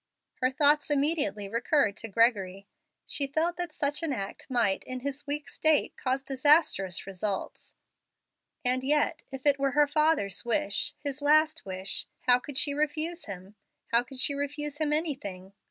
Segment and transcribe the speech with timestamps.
[0.41, 5.01] Her thoughts immediately recurred to Gregory, and she felt that such an act might, in
[5.01, 7.75] his weak state, cause disastrous results.
[8.65, 13.25] And yet if it were her father's wish his last wish how could she refuse
[13.25, 13.53] him
[13.91, 15.53] how could she refuse him anything?